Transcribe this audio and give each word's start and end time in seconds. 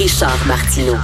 Richard 0.00 0.46
Martineau. 0.48 0.96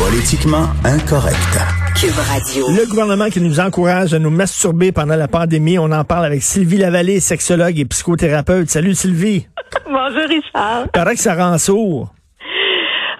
Politiquement 0.00 0.66
incorrect. 0.84 1.54
Cube 1.94 2.18
Radio. 2.18 2.66
Le 2.70 2.88
gouvernement 2.88 3.28
qui 3.28 3.40
nous 3.40 3.60
encourage 3.60 4.14
à 4.14 4.18
nous 4.18 4.30
masturber 4.30 4.90
pendant 4.90 5.14
la 5.14 5.28
pandémie, 5.28 5.78
on 5.78 5.92
en 5.92 6.02
parle 6.02 6.24
avec 6.24 6.42
Sylvie 6.42 6.78
Lavallée, 6.78 7.20
sexologue 7.20 7.78
et 7.78 7.84
psychothérapeute. 7.84 8.68
Salut 8.68 8.96
Sylvie. 8.96 9.46
Bonjour 9.84 10.28
Richard. 10.28 10.88
Paraît 10.92 11.14
que 11.14 11.20
ça 11.20 11.36
rend 11.36 11.56
sourd. 11.56 12.12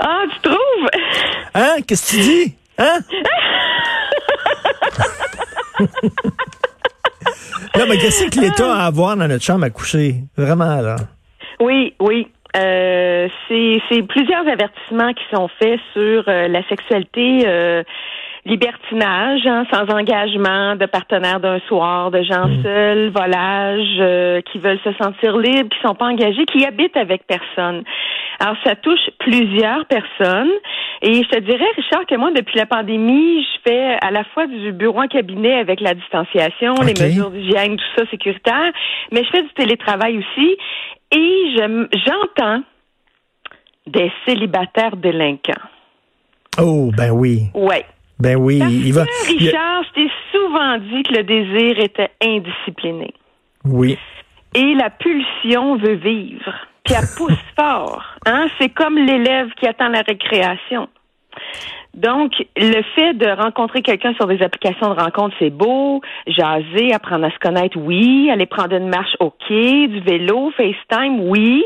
Ah, 0.01 0.23
tu 0.33 0.41
trouves? 0.41 0.89
Hein? 1.55 1.77
Qu'est-ce 1.87 2.11
que 2.11 2.17
tu 2.17 2.23
dis? 2.23 2.57
Hein? 2.79 2.99
non, 7.79 7.87
mais 7.89 7.97
qu'est-ce 7.99 8.25
que 8.25 8.41
l'État 8.41 8.75
a 8.75 8.79
à 8.83 8.87
avoir 8.87 9.17
dans 9.17 9.29
notre 9.29 9.45
chambre 9.45 9.67
à 9.67 9.71
coucher? 9.71 10.17
Vraiment, 10.37 10.81
là. 10.81 10.97
Oui, 11.61 11.95
oui. 12.01 12.27
Euh, 12.57 13.29
c'est 13.49 14.03
plusieurs 14.03 14.47
avertissements 14.47 15.15
qui 15.15 15.25
sont 15.33 15.49
faits 15.49 15.81
sur 15.95 16.29
euh, 16.29 16.49
la 16.49 16.63
sexualité 16.69 17.45
euh, 17.47 17.83
libertinage, 18.45 19.47
hein, 19.47 19.65
sans 19.73 19.89
engagement, 19.95 20.75
de 20.75 20.87
partenaires 20.87 21.39
d'un 21.39 21.61
soir, 21.69 22.11
de 22.11 22.23
gens 22.23 22.49
seuls, 22.63 23.11
volage, 23.11 23.97
euh, 24.01 24.41
qui 24.51 24.59
veulent 24.59 24.81
se 24.83 24.93
sentir 24.95 25.37
libres, 25.39 25.69
qui 25.69 25.81
sont 25.87 25.95
pas 25.95 26.07
engagés, 26.07 26.45
qui 26.47 26.65
habitent 26.67 26.97
avec 26.97 27.25
personne. 27.27 27.85
Alors, 28.41 28.57
ça 28.65 28.75
touche 28.75 29.09
plusieurs 29.21 29.87
personnes. 29.87 30.51
Et 31.03 31.15
je 31.23 31.29
te 31.29 31.39
dirais, 31.39 31.65
Richard, 31.77 32.05
que 32.07 32.17
moi, 32.17 32.33
depuis 32.33 32.59
la 32.59 32.67
pandémie, 32.67 33.43
je 33.45 33.71
fais 33.71 33.97
à 34.03 34.11
la 34.11 34.25
fois 34.25 34.47
du 34.49 34.73
bureau 34.73 35.01
en 35.03 35.07
cabinet 35.09 35.55
avec 35.61 35.81
la 35.81 35.95
distanciation, 35.95 36.75
les 36.85 36.95
mesures 37.01 37.31
d'hygiène, 37.31 37.77
tout 37.77 37.85
ça 37.97 38.11
sécuritaire, 38.11 38.73
mais 39.13 39.23
je 39.25 39.31
fais 39.31 39.43
du 39.43 39.53
télétravail 39.55 40.19
aussi. 40.19 40.57
Et 41.13 41.55
je- 41.57 41.87
j'entends 42.07 42.63
des 43.87 44.11
célibataires 44.27 44.97
délinquants. 44.97 45.53
Oh, 46.61 46.91
ben 46.97 47.11
oui. 47.11 47.45
Ouais. 47.55 47.85
Ben 48.23 48.37
oui. 48.37 48.59
Parce 48.61 48.73
il 48.73 48.93
va. 48.95 49.05
que, 49.05 49.33
il- 49.33 49.39
Richard, 49.47 49.85
t'ai 49.95 50.09
souvent 50.33 50.79
dit 50.79 51.03
que 51.03 51.15
le 51.15 51.23
désir 51.25 51.79
était 51.79 52.11
indiscipliné. 52.25 53.13
oui. 53.65 53.99
Et 54.55 54.75
la 54.75 54.91
pulsion 54.91 55.77
veut 55.77 55.95
vivre. 55.95 56.53
Puis 56.85 56.95
elle 56.95 57.07
pousse 57.17 57.39
fort. 57.59 58.05
Hein? 58.27 58.49
C'est 58.61 58.69
comme 58.69 58.99
l'élève 58.99 59.49
qui 59.59 59.67
attend 59.67 59.89
la 59.89 60.03
récréation. 60.03 60.89
Donc, 61.95 62.33
le 62.57 62.83
fait 62.95 63.15
de 63.15 63.29
rencontrer 63.29 63.81
quelqu'un 63.81 64.13
sur 64.15 64.27
des 64.27 64.43
applications 64.43 64.95
de 64.95 65.01
rencontre, 65.01 65.35
c'est 65.39 65.49
beau. 65.51 66.03
Jaser, 66.27 66.93
apprendre 66.93 67.25
à 67.27 67.31
se 67.31 67.39
connaître, 67.39 67.79
oui. 67.79 68.29
Aller 68.31 68.45
prendre 68.47 68.75
une 68.77 68.89
marche, 68.89 69.15
OK. 69.21 69.49
Du 69.49 70.01
vélo, 70.01 70.51
FaceTime, 70.57 71.21
oui. 71.21 71.65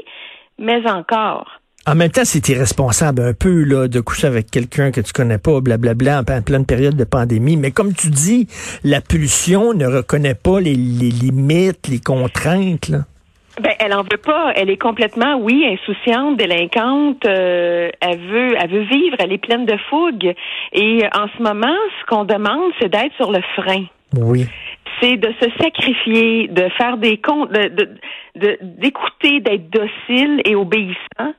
Mais 0.59 0.89
encore. 0.89 1.51
En 1.89 1.95
même 1.95 2.11
temps, 2.11 2.25
c'est 2.25 2.49
irresponsable 2.49 3.23
un 3.23 3.33
peu 3.33 3.63
là 3.63 3.87
de 3.87 4.01
coucher 4.01 4.27
avec 4.27 4.51
quelqu'un 4.51 4.91
que 4.91 5.01
tu 5.01 5.13
connais 5.13 5.39
pas, 5.39 5.61
blablabla, 5.61 6.21
en 6.21 6.25
pleine- 6.25 6.43
pleine 6.43 6.67
période 6.67 6.97
de 6.97 7.05
pandémie. 7.05 7.57
Mais 7.57 7.71
comme 7.71 7.95
tu 7.95 8.09
dis, 8.11 8.49
la 8.83 9.01
pulsion 9.01 9.73
ne 9.73 9.87
reconnaît 9.87 10.35
pas 10.35 10.59
les, 10.61 10.75
les 10.75 11.11
limites, 11.11 11.87
les 11.89 12.01
contraintes. 12.01 12.89
Là. 12.89 12.99
Ben, 13.63 13.71
elle 13.79 13.95
en 13.95 14.03
veut 14.03 14.19
pas. 14.23 14.53
Elle 14.57 14.69
est 14.69 14.77
complètement, 14.77 15.39
oui, 15.41 15.65
insouciante, 15.65 16.37
délinquante. 16.37 17.25
euh, 17.25 17.89
elle 18.01 18.19
veut, 18.19 18.55
elle 18.61 18.71
veut 18.71 18.85
vivre. 18.85 19.17
Elle 19.21 19.33
est 19.33 19.39
pleine 19.39 19.65
de 19.65 19.77
fougue. 19.89 20.35
Et 20.73 21.05
euh, 21.05 21.09
en 21.17 21.29
ce 21.39 21.43
moment, 21.43 21.75
ce 22.01 22.07
qu'on 22.07 22.25
demande, 22.25 22.73
c'est 22.81 22.89
d'être 22.91 23.15
sur 23.17 23.31
le 23.31 23.41
frein. 23.55 23.85
Oui. 24.19 24.47
C'est 25.01 25.17
de 25.17 25.33
se 25.41 25.49
sacrifier, 25.61 26.49
de 26.49 26.69
faire 26.79 26.97
des 26.97 27.19
comptes, 27.19 27.53
de, 27.53 27.69
de, 27.69 27.89
de- 28.37 28.59
d'écouter, 28.63 29.41
d'être 29.41 29.69
docile 29.71 30.41
et 30.45 30.55
obéissant, 30.55 31.35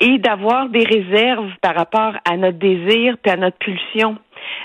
et 0.00 0.18
d'avoir 0.18 0.68
des 0.68 0.84
réserves 0.84 1.50
par 1.62 1.74
rapport 1.74 2.14
à 2.28 2.36
notre 2.36 2.58
désir 2.58 3.16
puis 3.22 3.32
à 3.32 3.36
notre 3.36 3.56
pulsion. 3.58 4.18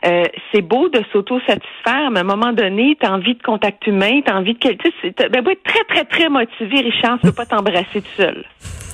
Euh, 0.06 0.24
c'est 0.52 0.62
beau 0.62 0.90
de 0.90 1.02
s'auto-satisfaire, 1.12 2.12
mais 2.12 2.20
à 2.20 2.22
un 2.22 2.26
moment 2.26 2.54
donné, 2.54 2.98
tu 3.00 3.06
as 3.06 3.14
envie 3.14 3.36
de 3.36 3.42
contact 3.42 3.86
humain, 3.88 4.22
tu 4.26 4.32
as 4.32 4.38
envie 4.38 4.54
de 4.54 4.60
quelque 4.60 4.90
chose. 5.02 5.12
Ben, 5.32 5.46
être 5.48 5.64
très, 5.64 5.84
très, 5.86 6.06
très 6.06 6.30
motivé, 6.30 6.82
Richard, 6.82 7.20
tu 7.20 7.28
peux 7.28 7.34
pas 7.34 7.46
t'embrasser 7.46 8.02
tout 8.02 8.16
seul. 8.18 8.44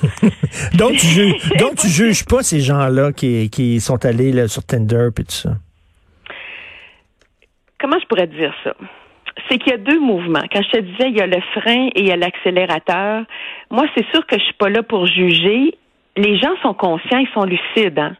Donc 0.74 0.92
tu 0.92 1.06
juges, 1.06 1.48
donc 1.58 1.74
tu 1.76 1.88
juges 1.88 2.24
pas 2.24 2.42
ces 2.42 2.60
gens-là 2.60 3.12
qui, 3.12 3.50
qui 3.50 3.80
sont 3.80 4.02
allés 4.06 4.32
là, 4.32 4.48
sur 4.48 4.64
Tinder 4.64 5.08
et 5.10 5.22
tout 5.24 5.30
ça? 5.30 5.50
Comment 7.78 7.98
je 8.00 8.06
pourrais 8.06 8.26
te 8.26 8.34
dire 8.34 8.54
ça? 8.64 8.74
C'est 9.48 9.58
qu'il 9.58 9.72
y 9.72 9.74
a 9.74 9.78
deux 9.78 10.00
mouvements. 10.00 10.42
Quand 10.52 10.62
je 10.62 10.70
te 10.70 10.78
disais, 10.78 11.08
il 11.08 11.16
y 11.16 11.20
a 11.20 11.26
le 11.26 11.40
frein 11.54 11.88
et 11.94 12.00
il 12.00 12.06
y 12.06 12.12
a 12.12 12.16
l'accélérateur. 12.16 13.24
Moi, 13.70 13.86
c'est 13.96 14.06
sûr 14.12 14.26
que 14.26 14.38
je 14.38 14.44
suis 14.44 14.54
pas 14.54 14.68
là 14.68 14.82
pour 14.82 15.06
juger. 15.06 15.74
Les 16.16 16.38
gens 16.38 16.54
sont 16.62 16.74
conscients, 16.74 17.18
ils 17.18 17.28
sont 17.34 17.44
lucides, 17.44 17.98
hein? 17.98 18.16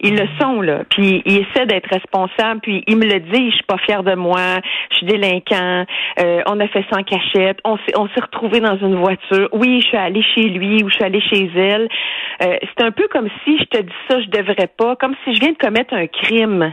Ils 0.00 0.14
le 0.14 0.28
sont, 0.40 0.60
là. 0.60 0.84
Puis 0.88 1.22
ils 1.26 1.38
essaient 1.38 1.66
d'être 1.66 1.88
responsables, 1.90 2.60
puis 2.60 2.84
ils 2.86 2.96
me 2.96 3.04
le 3.04 3.18
disent, 3.18 3.50
je 3.50 3.56
suis 3.56 3.64
pas 3.64 3.78
fière 3.78 4.04
de 4.04 4.14
moi, 4.14 4.60
je 4.90 4.96
suis 4.96 5.06
délinquant, 5.06 5.84
euh, 6.20 6.42
on 6.46 6.60
a 6.60 6.68
fait 6.68 6.84
en 6.92 7.02
cachette, 7.02 7.58
on 7.64 7.76
s'est, 7.78 7.96
on 7.96 8.06
s'est 8.08 8.20
retrouvés 8.20 8.60
dans 8.60 8.78
une 8.78 8.94
voiture. 8.94 9.48
Oui, 9.52 9.80
je 9.80 9.88
suis 9.88 9.96
allée 9.96 10.22
chez 10.34 10.44
lui 10.44 10.84
ou 10.84 10.88
je 10.88 10.94
suis 10.94 11.04
allée 11.04 11.20
chez 11.20 11.50
elle. 11.56 11.88
Euh, 12.42 12.56
c'est 12.62 12.84
un 12.84 12.92
peu 12.92 13.08
comme 13.08 13.28
si 13.44 13.58
je 13.58 13.64
te 13.64 13.82
dis 13.82 13.92
ça, 14.08 14.20
je 14.20 14.28
devrais 14.28 14.68
pas, 14.68 14.94
comme 14.94 15.16
si 15.24 15.34
je 15.34 15.40
viens 15.40 15.52
de 15.52 15.58
commettre 15.58 15.94
un 15.94 16.06
crime. 16.06 16.72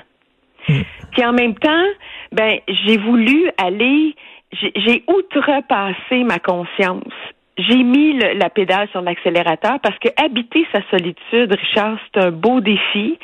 Puis 0.67 1.23
en 1.25 1.33
même 1.33 1.55
temps, 1.55 1.85
ben 2.31 2.59
j'ai 2.85 2.97
voulu 2.97 3.49
aller, 3.57 4.15
j'ai 4.53 5.03
outrepassé 5.07 6.23
ma 6.23 6.39
conscience. 6.39 7.13
J'ai 7.57 7.83
mis 7.83 8.13
le- 8.13 8.33
la 8.37 8.49
pédale 8.49 8.89
sur 8.91 9.01
l'accélérateur 9.01 9.79
parce 9.81 9.97
que 9.99 10.09
habiter 10.21 10.65
sa 10.73 10.81
solitude, 10.89 11.53
Richard, 11.57 11.97
c'est 12.13 12.21
un 12.21 12.31
beau 12.31 12.59
défi, 12.59 13.17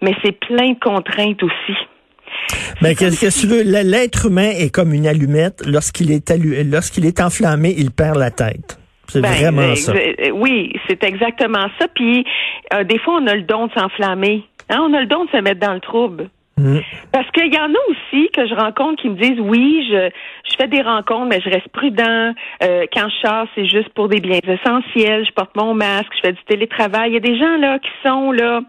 mais 0.00 0.14
c'est 0.24 0.38
plein 0.38 0.70
de 0.72 0.78
contraintes 0.78 1.42
aussi. 1.42 1.76
Mais 2.82 2.94
qu'est-ce 2.94 3.20
que 3.20 3.40
tu 3.40 3.46
veux? 3.46 3.62
L'être 3.62 4.26
humain 4.26 4.50
est 4.56 4.72
comme 4.72 4.92
une 4.92 5.06
allumette. 5.06 5.64
Lorsqu'il 5.66 6.12
est 6.12 6.30
allu- 6.30 6.62
lorsqu'il 6.70 7.04
est 7.06 7.20
enflammé, 7.20 7.74
il 7.76 7.90
perd 7.90 8.16
la 8.16 8.30
tête. 8.30 8.78
C'est 9.08 9.20
Ben, 9.20 9.30
vraiment 9.32 9.62
euh, 9.62 9.74
ça. 9.74 9.92
euh, 9.92 10.30
oui, 10.32 10.72
c'est 10.88 11.02
exactement 11.04 11.66
ça. 11.78 11.88
Puis 11.94 12.24
euh, 12.74 12.84
des 12.84 12.98
fois, 12.98 13.18
on 13.20 13.26
a 13.26 13.34
le 13.34 13.42
don 13.42 13.66
de 13.66 13.72
s'enflammer. 13.72 14.44
Hein, 14.70 14.78
on 14.88 14.94
a 14.94 15.00
le 15.00 15.06
don 15.06 15.24
de 15.24 15.30
se 15.30 15.36
mettre 15.38 15.60
dans 15.60 15.74
le 15.74 15.80
trouble. 15.80 16.28
Mm. 16.56 16.78
Parce 17.10 17.28
qu'il 17.32 17.52
y 17.52 17.58
en 17.58 17.72
a 17.72 17.78
aussi 17.88 18.30
que 18.30 18.46
je 18.46 18.54
rencontre 18.54 19.02
qui 19.02 19.08
me 19.08 19.16
disent 19.16 19.40
oui, 19.40 19.86
je, 19.90 20.10
je 20.48 20.56
fais 20.56 20.68
des 20.68 20.82
rencontres, 20.82 21.26
mais 21.26 21.40
je 21.40 21.50
reste 21.50 21.68
prudent. 21.68 22.32
Euh, 22.62 22.86
quand 22.92 23.08
je 23.08 23.26
sors, 23.26 23.46
c'est 23.54 23.66
juste 23.66 23.88
pour 23.90 24.08
des 24.08 24.20
biens 24.20 24.38
essentiels. 24.42 25.26
Je 25.26 25.32
porte 25.32 25.54
mon 25.56 25.74
masque, 25.74 26.12
je 26.16 26.28
fais 26.28 26.32
du 26.32 26.44
télétravail. 26.44 27.10
Il 27.10 27.14
y 27.14 27.16
a 27.16 27.20
des 27.20 27.38
gens 27.38 27.56
là 27.56 27.78
qui 27.78 27.90
sont 28.02 28.30
là 28.32 28.60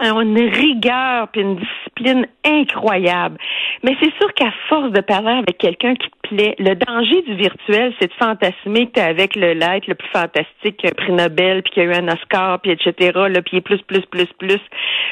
une 0.00 0.38
rigueur 0.38 1.28
puis 1.28 1.42
une 1.42 1.56
discipline 1.56 2.26
incroyable. 2.44 3.38
Mais 3.82 3.96
c'est 4.00 4.12
sûr 4.18 4.32
qu'à 4.34 4.52
force 4.68 4.90
de 4.90 5.00
parler 5.00 5.32
avec 5.32 5.58
quelqu'un 5.58 5.94
qui 5.94 6.08
te 6.08 6.28
plaît, 6.28 6.54
le 6.58 6.74
danger 6.74 7.22
du 7.22 7.34
virtuel, 7.34 7.92
c'est 8.00 8.08
de 8.08 8.14
fantasmer 8.14 8.86
que 8.86 8.92
tu 8.92 9.00
es 9.00 9.02
avec 9.02 9.36
le 9.36 9.52
l'être 9.52 9.86
le 9.86 9.94
plus 9.94 10.08
fantastique 10.08 10.84
un 10.84 10.90
prix 10.90 11.12
Nobel, 11.12 11.62
puis 11.62 11.72
qui 11.72 11.80
a 11.80 11.84
eu 11.84 11.92
un 11.92 12.08
Oscar, 12.08 12.60
puis 12.60 12.72
etc., 12.72 13.12
là, 13.14 13.42
puis 13.42 13.60
plus, 13.60 13.82
plus, 13.82 14.04
plus, 14.06 14.26
plus. 14.38 14.60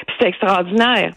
Puis 0.06 0.16
c'est 0.18 0.28
extraordinaire. 0.28 1.12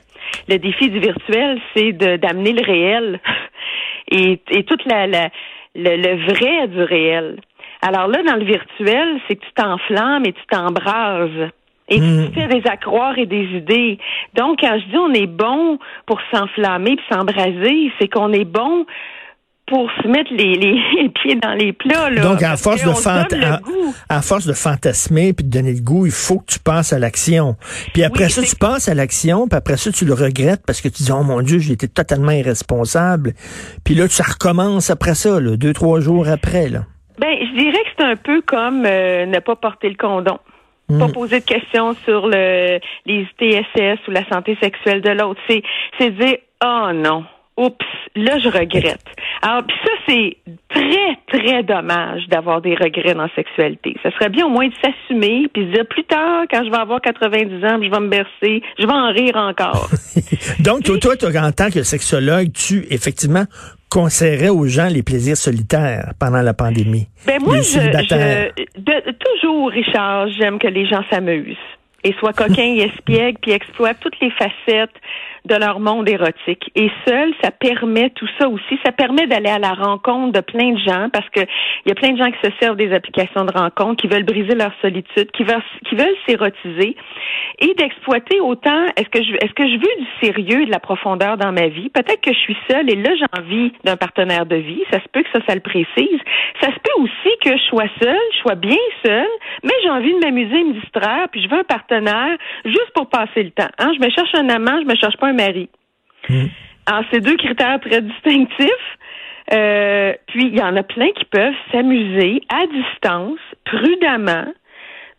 Le 0.48 0.58
défi 0.58 0.90
du 0.90 1.00
virtuel, 1.00 1.60
c'est 1.76 1.94
d'amener 1.94 2.54
le 2.54 2.66
réel 2.66 3.20
et, 4.12 4.40
et 4.50 4.64
toute 4.64 4.86
la, 4.86 5.08
la 5.08 5.30
le, 5.76 5.96
le 5.96 6.26
vrai 6.26 6.68
du 6.68 6.84
réel. 6.84 7.40
Alors 7.82 8.08
là, 8.08 8.22
dans 8.24 8.36
le 8.36 8.46
virtuel, 8.46 9.20
c'est 9.28 9.36
que 9.36 9.46
tu 9.46 9.54
t'enflammes 9.56 10.26
et 10.26 10.34
tu 10.34 10.46
t'embrases. 10.50 11.50
Et 11.90 12.00
Mm. 12.00 12.30
tu 12.34 12.40
fais 12.40 12.48
des 12.48 12.68
accroires 12.70 13.18
et 13.18 13.26
des 13.26 13.44
idées. 13.56 14.00
Donc, 14.36 14.60
quand 14.62 14.80
je 14.80 14.90
dis 14.90 14.98
on 14.98 15.14
est 15.14 15.28
bon 15.28 15.78
pour 16.06 16.20
s'enflammer 16.34 16.96
puis 16.96 17.06
s'embraser, 17.12 17.92
c'est 18.00 18.08
qu'on 18.08 18.32
est 18.32 18.46
bon 18.46 18.86
pour 19.66 19.90
se 20.02 20.08
mettre 20.08 20.32
les, 20.34 20.56
les, 20.56 20.78
les 21.02 21.10
pieds 21.10 21.36
dans 21.36 21.54
les 21.54 21.72
plats. 21.74 22.10
Là, 22.10 22.22
Donc, 22.22 22.42
à 22.44 22.58
force, 22.58 22.84
de 22.84 22.90
à, 24.10 24.22
force 24.22 24.46
de 24.46 24.54
fantasmer 24.54 25.34
puis 25.34 25.46
de 25.46 25.50
donner 25.52 25.74
le 25.74 25.82
goût, 25.82 26.06
il 26.06 26.12
faut 26.12 26.40
que 26.40 26.46
tu 26.54 26.60
passes 26.60 26.94
à 26.94 27.00
l'action. 27.00 27.56
Puis 27.94 28.04
après 28.04 28.26
Oui, 28.26 28.32
ça, 28.32 28.44
tu 28.44 28.56
passes 28.56 28.88
à 28.90 28.94
l'action, 28.94 29.48
puis 29.48 29.58
après 29.58 29.78
ça, 29.78 29.92
tu 29.92 30.06
le 30.06 30.14
regrettes 30.14 30.62
parce 30.66 30.82
que 30.82 30.90
tu 30.90 31.04
dis, 31.04 31.12
oh 31.12 31.24
mon 31.24 31.42
Dieu, 31.42 31.60
j'ai 31.60 31.74
été 31.74 31.88
totalement 31.88 32.32
irresponsable. 32.32 33.34
Puis 33.84 33.96
là, 33.96 34.08
ça 34.10 34.24
recommence 34.24 34.90
après 34.90 35.16
ça, 35.16 35.40
là, 35.40 35.56
deux, 35.58 35.74
trois 35.74 36.00
jours 36.00 36.28
après. 36.28 36.70
Là. 36.70 36.82
Ben, 37.20 37.30
je 37.40 37.58
dirais 37.58 37.84
que 37.84 37.90
c'est 37.98 38.06
un 38.06 38.16
peu 38.16 38.42
comme 38.42 38.86
euh, 38.86 39.26
ne 39.26 39.40
pas 39.40 39.56
porter 39.56 39.90
le 39.90 39.96
condom. 39.96 40.40
Pas 40.88 41.08
poser 41.08 41.40
de 41.40 41.46
questions 41.46 41.94
sur 42.06 42.28
le, 42.28 42.80
les 43.06 43.26
TSS 43.40 44.08
ou 44.08 44.12
la 44.12 44.28
santé 44.30 44.58
sexuelle 44.62 45.02
de 45.02 45.10
l'autre. 45.12 45.40
C'est, 45.48 45.64
c'est 45.98 46.12
dire, 46.12 46.38
oh 46.64 46.92
non, 46.94 47.24
oups, 47.58 47.86
là 48.16 48.38
je 48.40 48.50
regrette. 48.50 49.04
Alors, 49.42 49.64
puis 49.64 49.76
ça, 49.84 49.92
c'est 50.08 50.38
très, 50.70 51.40
très 51.40 51.64
dommage 51.64 52.28
d'avoir 52.28 52.62
des 52.62 52.76
regrets 52.76 53.14
dans 53.14 53.24
la 53.24 53.36
sexualité. 53.36 53.96
Ça 54.04 54.12
serait 54.12 54.30
bien 54.30 54.46
au 54.46 54.50
moins 54.50 54.68
de 54.68 54.74
s'assumer 54.82 55.48
puis 55.54 55.66
de 55.66 55.74
dire 55.74 55.86
plus 55.88 56.04
tard, 56.04 56.44
quand 56.50 56.64
je 56.64 56.70
vais 56.70 56.78
avoir 56.78 57.02
90 57.02 57.66
ans, 57.66 57.80
je 57.82 57.90
vais 57.90 58.00
me 58.00 58.10
bercer, 58.10 58.62
je 58.80 58.86
vais 58.86 58.94
en 58.94 59.12
rire 59.12 59.36
encore. 59.36 59.90
Donc, 60.60 60.84
toi, 60.84 60.98
toi, 61.00 61.16
toi, 61.18 61.30
en 61.42 61.52
tant 61.52 61.70
que 61.70 61.84
sexologue, 61.84 62.52
tu, 62.54 62.86
effectivement, 62.90 63.46
conseillerais 63.94 64.50
aux 64.50 64.66
gens 64.66 64.88
les 64.88 65.04
plaisirs 65.04 65.38
solitaires 65.38 66.14
pendant 66.20 66.42
la 66.42 66.54
pandémie? 66.56 67.08
Ben 67.28 67.40
moi, 67.40 67.58
je, 67.58 67.80
je- 67.80 68.80
de- 68.80 69.12
toujours, 69.12 69.70
Richard, 69.70 70.30
j'aime 70.30 70.58
que 70.58 70.68
les 70.68 70.88
gens 70.88 71.04
s'amusent 71.12 71.56
et 72.04 72.14
soient 72.14 72.34
coquins 72.34 72.76
et 72.76 72.82
espiègles, 72.82 73.40
puis 73.42 73.52
exploitent 73.52 74.00
toutes 74.00 74.20
les 74.20 74.32
facettes 74.32 74.96
de 75.46 75.56
leur 75.56 75.80
monde 75.80 76.08
érotique. 76.08 76.72
Et 76.76 76.90
seul, 77.06 77.34
ça 77.44 77.52
permet 77.52 78.10
tout 78.12 78.28
ça 78.40 78.48
aussi. 78.48 78.80
Ça 78.86 78.92
permet 78.92 79.28
d'aller 79.28 79.50
à 79.50 79.60
la 79.60 79.74
rencontre 79.74 80.32
de 80.32 80.40
plein 80.40 80.72
de 80.72 80.80
gens, 80.80 81.10
parce 81.12 81.30
que 81.30 81.42
il 81.42 81.90
y 81.90 81.92
a 81.92 81.96
plein 81.96 82.12
de 82.12 82.18
gens 82.18 82.32
qui 82.32 82.48
se 82.48 82.52
servent 82.62 82.78
des 82.78 82.94
applications 82.94 83.44
de 83.44 83.52
rencontre, 83.52 84.02
qui 84.02 84.08
veulent 84.08 84.24
briser 84.24 84.56
leur 84.56 84.72
solitude, 84.82 85.32
qui 85.32 85.44
veulent, 85.44 85.62
s'érotiser, 86.28 86.96
et 87.60 87.74
d'exploiter 87.76 88.40
autant. 88.40 88.86
Est-ce 88.96 89.10
que 89.10 89.22
je, 89.22 89.34
est-ce 89.36 89.54
que 89.54 89.68
je 89.68 89.74
veux 89.74 90.04
du 90.04 90.08
sérieux 90.22 90.62
et 90.62 90.66
de 90.66 90.72
la 90.72 90.80
profondeur 90.80 91.38
dans 91.38 91.52
ma 91.52 91.68
vie? 91.68 91.90
Peut-être 91.90 92.22
que 92.22 92.34
je 92.34 92.40
suis 92.40 92.58
seule 92.70 92.90
et 92.90 92.96
là 92.96 93.12
j'ai 93.16 93.26
envie 93.40 93.74
d'un 93.84 93.98
partenaire 93.98 94.46
de 94.46 94.56
vie. 94.56 94.82
Ça 94.92 95.00
se 95.00 95.08
peut 95.12 95.24
que 95.24 95.30
ça, 95.34 95.40
ça 95.48 95.56
le 95.56 95.62
précise. 95.62 96.20
Ça 96.62 96.68
se 96.68 96.80
peut 96.80 97.02
aussi 97.02 97.38
que 97.42 97.58
je 97.58 97.64
sois 97.64 97.88
seule, 98.02 98.18
je 98.34 98.38
sois 98.40 98.56
bien 98.56 98.78
seule, 99.06 99.28
mais 99.64 99.74
j'ai 99.84 99.90
envie 99.90 100.14
de 100.14 100.20
m'amuser, 100.20 100.64
me 100.64 100.74
distraire, 100.80 101.28
puis 101.32 101.44
je 101.44 101.50
veux 101.50 101.60
un 101.60 101.64
partenaire 101.64 101.93
juste 102.66 102.92
pour 102.96 103.10
passer 103.10 103.44
le 103.44 103.52
temps. 103.52 103.70
Hein? 103.78 103.92
Je 103.96 104.06
me 104.06 104.10
cherche 104.10 104.34
un 104.34 104.50
amant, 104.50 104.80
je 104.82 104.86
me 104.86 104.96
cherche 104.96 105.18
pas 105.18 105.28
un 105.28 105.34
mari. 105.34 105.70
Alors, 106.86 107.04
c'est 107.12 107.22
deux 107.22 107.38
critères 107.38 107.80
très 107.80 108.02
distinctifs. 108.02 108.98
Euh, 109.52 110.14
puis, 110.28 110.48
il 110.48 110.58
y 110.58 110.62
en 110.62 110.76
a 110.76 110.84
plein 110.84 111.10
qui 111.12 111.26
peuvent 111.26 111.54
s'amuser 111.72 112.42
à 112.50 112.66
distance, 112.68 113.40
prudemment. 113.66 114.46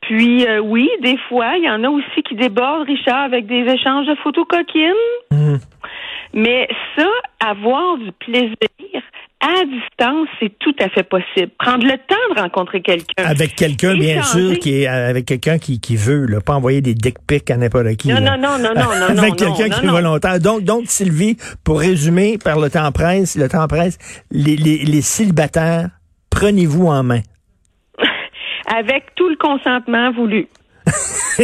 Puis, 0.01 0.47
euh, 0.47 0.59
oui, 0.59 0.89
des 1.01 1.17
fois, 1.29 1.57
il 1.57 1.65
y 1.65 1.71
en 1.71 1.83
a 1.85 1.89
aussi 1.89 2.23
qui 2.23 2.35
débordent, 2.35 2.87
Richard, 2.87 3.25
avec 3.25 3.47
des 3.47 3.65
échanges 3.71 4.07
de 4.07 4.15
photos 4.17 4.47
coquines. 4.49 4.93
Mais 6.35 6.69
ça, 6.97 7.09
avoir 7.41 7.97
du 7.99 8.11
plaisir 8.13 8.57
à 9.45 9.65
distance, 9.67 10.29
c'est 10.41 10.59
tout 10.59 10.75
à 10.81 10.89
fait 10.89 11.03
possible. 11.03 11.51
Prendre 11.59 11.85
le 11.85 11.99
temps 11.99 12.35
de 12.35 12.41
rencontrer 12.41 12.81
quelqu'un. 12.81 13.25
Avec 13.25 13.55
quelqu'un, 13.55 13.95
bien 13.95 14.23
sûr, 14.23 14.59
qui 14.59 14.83
est 14.83 14.87
avec 14.87 15.27
quelqu'un 15.27 15.59
qui, 15.59 15.81
qui 15.81 15.97
veut, 15.97 16.25
là, 16.25 16.41
pas 16.41 16.55
envoyer 16.55 16.81
des 16.81 16.95
dick 16.95 17.19
pics 17.27 17.51
à 17.51 17.57
n'importe 17.59 17.95
qui. 17.97 18.09
Non, 18.09 18.21
là. 18.21 18.39
non, 18.39 18.59
non, 18.59 18.59
non, 18.59 18.75
non, 18.75 18.85
non, 19.15 19.19
Avec 19.23 19.37
quelqu'un 19.37 19.69
non, 19.69 19.75
qui 19.77 19.85
est 19.85 19.87
non. 19.87 19.93
volontaire. 19.93 20.41
Donc, 20.41 20.65
donc, 20.65 20.85
Sylvie, 20.87 21.37
pour 21.63 21.79
résumer, 21.81 22.39
par 22.43 22.59
le 22.59 22.71
temps 22.71 22.91
presse, 22.91 23.37
le 23.37 23.49
temps 23.49 23.69
presse, 23.69 23.99
les, 24.31 24.57
les, 24.57 24.79
les 24.79 25.03
célibataires, 25.03 25.91
prenez-vous 26.31 26.87
en 26.87 27.03
main. 27.03 27.21
Avec 28.75 29.15
tout 29.15 29.29
le 29.29 29.37
consentement 29.37 30.11
voulu. 30.13 30.49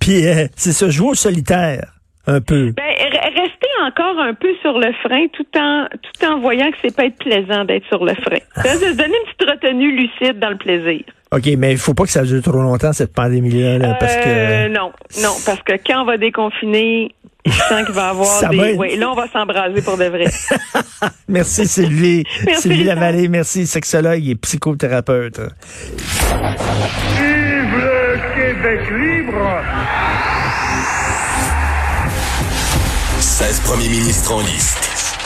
Puis, 0.00 0.26
euh, 0.26 0.46
c'est 0.54 0.72
ça, 0.72 0.88
jouer 0.88 1.10
au 1.10 1.14
solitaire, 1.14 1.92
un 2.26 2.40
peu. 2.40 2.72
Ben, 2.76 2.94
rester 3.34 3.68
encore 3.86 4.18
un 4.20 4.34
peu 4.34 4.48
sur 4.62 4.78
le 4.78 4.92
frein 5.02 5.26
tout 5.32 5.46
en 5.58 5.86
tout 5.90 6.26
en 6.26 6.40
voyant 6.40 6.70
que 6.70 6.76
c'est 6.82 6.94
pas 6.94 7.04
être 7.06 7.18
plaisant 7.18 7.64
d'être 7.64 7.86
sur 7.86 8.04
le 8.04 8.14
frein. 8.14 8.38
Ça, 8.62 8.74
se 8.74 8.92
donner 8.96 9.14
une 9.16 9.32
petite 9.34 9.50
retenue 9.50 9.92
lucide 9.96 10.38
dans 10.38 10.50
le 10.50 10.56
plaisir. 10.58 11.00
OK, 11.32 11.46
mais 11.58 11.72
il 11.72 11.78
faut 11.78 11.94
pas 11.94 12.02
que 12.04 12.10
ça 12.10 12.24
dure 12.24 12.42
trop 12.42 12.60
longtemps, 12.60 12.92
cette 12.92 13.14
pandémie-là, 13.14 13.78
là, 13.78 13.94
parce 14.00 14.16
Euh, 14.26 14.66
que... 14.66 14.72
non, 14.72 14.90
non, 15.22 15.30
parce 15.46 15.62
que 15.62 15.74
quand 15.86 16.02
on 16.02 16.04
va 16.04 16.16
déconfiner, 16.16 17.14
je 17.46 17.52
sens 17.52 17.84
qu'il 17.86 17.94
va 17.94 18.06
y 18.08 18.10
avoir 18.10 18.26
Ça 18.26 18.48
des. 18.48 18.56
va 18.56 18.68
être- 18.70 18.78
Oui, 18.78 18.96
là 18.96 19.10
on 19.10 19.14
va 19.14 19.28
s'embraser 19.28 19.80
pour 19.82 19.96
de 19.96 20.06
vrai. 20.06 20.24
Merci, 21.28 21.66
Sylvie. 21.68 22.24
Merci, 22.46 22.62
Sylvie. 22.62 22.82
Lavallée, 22.82 23.28
merci, 23.28 23.64
sexologue 23.68 24.26
et 24.28 24.34
psychothérapeute. 24.34 25.38
Vive 27.16 27.76
le 27.76 28.18
Québec 28.34 28.80
libre 28.90 29.62
16 33.40 33.60
premiers 33.60 33.88
ministres 33.88 34.32
en 34.32 34.40
liste. 34.40 34.76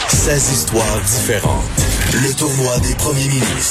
16 0.08 0.52
histoires 0.52 1.00
différentes. 1.00 1.64
Le 2.12 2.32
tournoi 2.32 2.78
des 2.78 2.94
premiers 2.94 3.26
ministres. 3.26 3.64